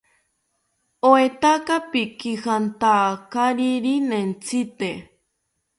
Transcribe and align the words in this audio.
¿Oetaka 1.11 1.75
pikijantakariri 1.91 3.93
nentzite? 4.09 4.89